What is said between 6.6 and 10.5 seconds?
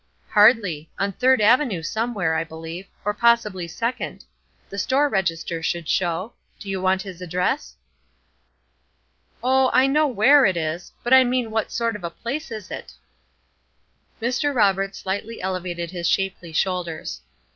you want his address!" "Oh, I know where